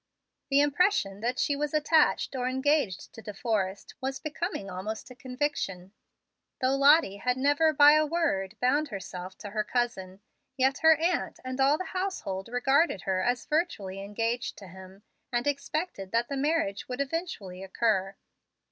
[0.49, 5.15] The impression that she was attached or engaged to De Forrest was becoming almost a
[5.15, 5.93] conviction.
[6.59, 10.21] Though Lottie had never, by a word, bound herself to her cousin,
[10.57, 15.45] yet her aunt and all the household regarded her as virtually engaged to him, and
[15.45, 18.15] expected that the marriage would eventually occur.